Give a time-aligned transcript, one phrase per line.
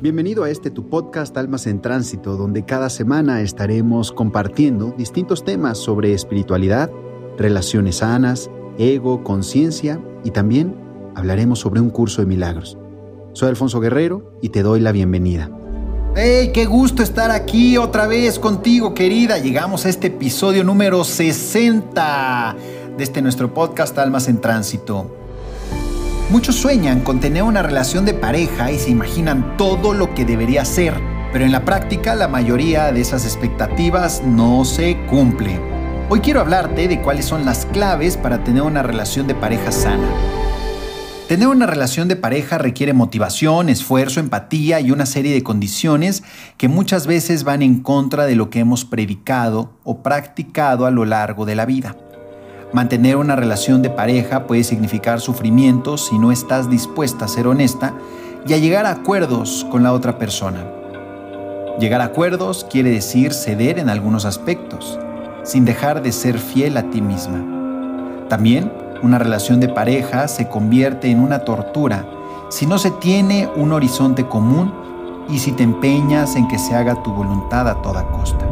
[0.00, 5.76] Bienvenido a este tu podcast Almas en Tránsito, donde cada semana estaremos compartiendo distintos temas
[5.76, 6.88] sobre espiritualidad,
[7.36, 8.48] relaciones sanas,
[8.78, 10.76] ego, conciencia y también
[11.16, 12.78] hablaremos sobre un curso de milagros.
[13.32, 15.50] Soy Alfonso Guerrero y te doy la bienvenida.
[16.14, 16.52] ¡Hey!
[16.54, 19.38] ¡Qué gusto estar aquí otra vez contigo, querida!
[19.38, 22.56] Llegamos a este episodio número 60
[22.96, 25.17] de este nuestro podcast Almas en Tránsito.
[26.30, 30.62] Muchos sueñan con tener una relación de pareja y se imaginan todo lo que debería
[30.66, 30.92] ser,
[31.32, 35.58] pero en la práctica la mayoría de esas expectativas no se cumple.
[36.10, 40.06] Hoy quiero hablarte de cuáles son las claves para tener una relación de pareja sana.
[41.28, 46.22] Tener una relación de pareja requiere motivación, esfuerzo, empatía y una serie de condiciones
[46.58, 51.06] que muchas veces van en contra de lo que hemos predicado o practicado a lo
[51.06, 51.96] largo de la vida.
[52.72, 57.94] Mantener una relación de pareja puede significar sufrimiento si no estás dispuesta a ser honesta
[58.46, 60.66] y a llegar a acuerdos con la otra persona.
[61.80, 64.98] Llegar a acuerdos quiere decir ceder en algunos aspectos,
[65.44, 68.26] sin dejar de ser fiel a ti misma.
[68.28, 68.70] También,
[69.02, 72.04] una relación de pareja se convierte en una tortura
[72.50, 74.74] si no se tiene un horizonte común
[75.30, 78.44] y si te empeñas en que se haga tu voluntad a toda costa.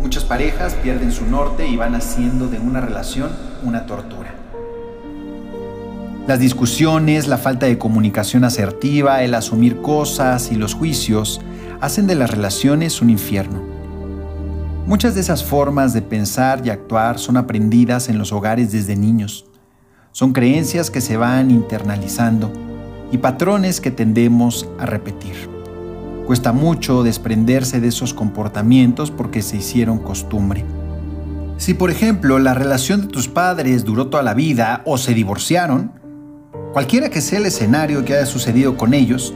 [0.00, 3.30] Muchas parejas pierden su norte y van haciendo de una relación
[3.64, 4.34] una tortura.
[6.26, 11.40] Las discusiones, la falta de comunicación asertiva, el asumir cosas y los juicios
[11.80, 13.62] hacen de las relaciones un infierno.
[14.86, 19.46] Muchas de esas formas de pensar y actuar son aprendidas en los hogares desde niños.
[20.12, 22.52] Son creencias que se van internalizando
[23.10, 25.57] y patrones que tendemos a repetir.
[26.28, 30.62] Cuesta mucho desprenderse de esos comportamientos porque se hicieron costumbre.
[31.56, 35.90] Si por ejemplo la relación de tus padres duró toda la vida o se divorciaron,
[36.74, 39.32] cualquiera que sea el escenario que haya sucedido con ellos,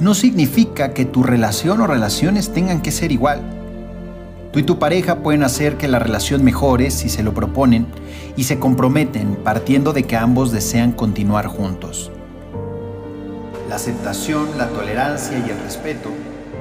[0.00, 3.40] no significa que tu relación o relaciones tengan que ser igual.
[4.52, 7.86] Tú y tu pareja pueden hacer que la relación mejore si se lo proponen
[8.36, 12.12] y se comprometen partiendo de que ambos desean continuar juntos.
[13.68, 16.08] La aceptación, la tolerancia y el respeto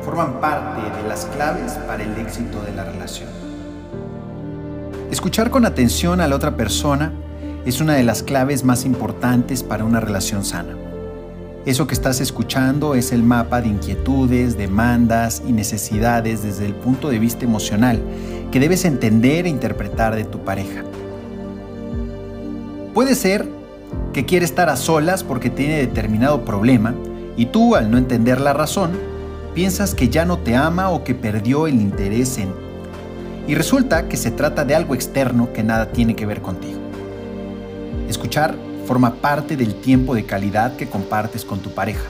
[0.03, 3.29] forman parte de las claves para el éxito de la relación.
[5.09, 7.13] Escuchar con atención a la otra persona
[7.66, 10.75] es una de las claves más importantes para una relación sana.
[11.66, 17.09] Eso que estás escuchando es el mapa de inquietudes, demandas y necesidades desde el punto
[17.09, 18.01] de vista emocional
[18.51, 20.84] que debes entender e interpretar de tu pareja.
[22.94, 23.56] Puede ser
[24.18, 26.96] que quiere estar a solas porque tiene determinado problema
[27.36, 28.98] y tú, al no entender la razón,
[29.54, 32.50] piensas que ya no te ama o que perdió el interés en.
[33.48, 36.80] Y resulta que se trata de algo externo que nada tiene que ver contigo.
[38.10, 38.56] Escuchar
[38.88, 42.10] forma parte del tiempo de calidad que compartes con tu pareja.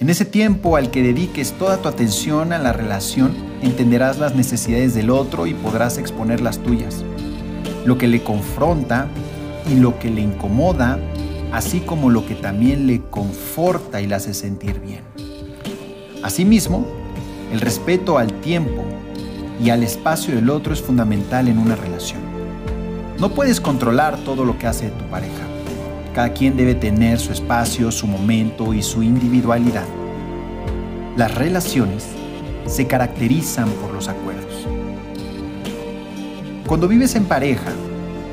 [0.00, 4.96] En ese tiempo al que dediques toda tu atención a la relación, entenderás las necesidades
[4.96, 7.04] del otro y podrás exponer las tuyas.
[7.84, 9.06] Lo que le confronta
[9.68, 10.98] y lo que le incomoda,
[11.52, 15.02] así como lo que también le conforta y le hace sentir bien.
[16.22, 16.86] Asimismo,
[17.52, 18.84] el respeto al tiempo
[19.62, 22.20] y al espacio del otro es fundamental en una relación.
[23.18, 25.42] No puedes controlar todo lo que hace tu pareja.
[26.14, 29.86] Cada quien debe tener su espacio, su momento y su individualidad.
[31.16, 32.06] Las relaciones
[32.66, 34.66] se caracterizan por los acuerdos.
[36.66, 37.72] Cuando vives en pareja,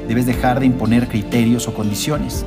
[0.08, 2.46] Debes dejar de imponer criterios o condiciones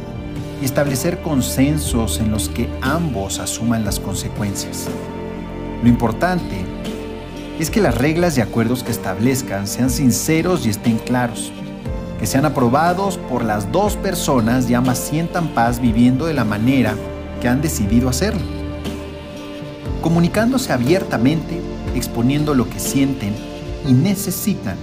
[0.63, 4.87] y establecer consensos en los que ambos asuman las consecuencias.
[5.83, 6.65] Lo importante
[7.59, 11.53] es que las reglas y acuerdos que establezcan sean sinceros y estén claros,
[12.19, 16.95] que sean aprobados por las dos personas y ambas sientan paz viviendo de la manera
[17.43, 18.41] que han decidido hacerlo.
[20.01, 21.61] Comunicándose abiertamente,
[21.95, 23.35] exponiendo lo que sienten
[23.87, 24.77] y necesitan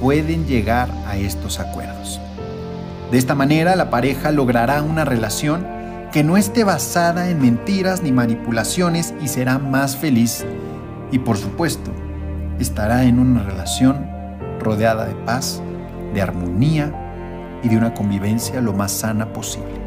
[0.00, 2.20] pueden llegar a estos acuerdos.
[3.10, 5.66] De esta manera la pareja logrará una relación
[6.12, 10.44] que no esté basada en mentiras ni manipulaciones y será más feliz
[11.10, 11.90] y por supuesto
[12.58, 14.06] estará en una relación
[14.60, 15.60] rodeada de paz,
[16.12, 16.92] de armonía
[17.62, 19.83] y de una convivencia lo más sana posible.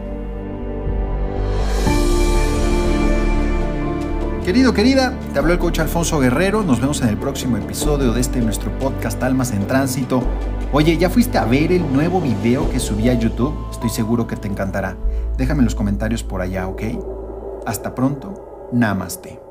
[4.48, 6.64] Querido, querida, te habló el coach Alfonso Guerrero.
[6.64, 10.24] Nos vemos en el próximo episodio de este nuestro podcast Almas en Tránsito.
[10.72, 13.54] Oye, ¿ya fuiste a ver el nuevo video que subí a YouTube?
[13.70, 14.96] Estoy seguro que te encantará.
[15.36, 16.82] Déjame en los comentarios por allá, ¿ok?
[17.66, 18.70] Hasta pronto.
[18.72, 19.47] Namaste.